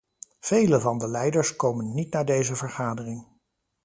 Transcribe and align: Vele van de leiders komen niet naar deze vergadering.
Vele 0.39 0.79
van 0.79 0.97
de 0.97 1.07
leiders 1.07 1.55
komen 1.55 1.93
niet 1.93 2.13
naar 2.13 2.25
deze 2.25 2.55
vergadering. 2.55 3.25